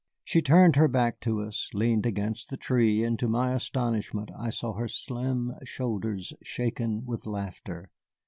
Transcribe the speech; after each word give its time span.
She 0.23 0.41
turned 0.41 0.77
her 0.77 0.87
back 0.87 1.19
to 1.19 1.41
us, 1.41 1.69
leaned 1.75 2.07
against 2.07 2.49
the 2.49 2.57
tree, 2.57 3.03
and 3.03 3.19
to 3.19 3.27
my 3.29 3.53
astonishment 3.53 4.31
I 4.35 4.49
saw 4.49 4.73
her 4.73 4.87
slim 4.87 5.53
shoulders 5.63 6.33
shaken 6.41 7.05
with 7.05 7.27
laughter. 7.27 7.91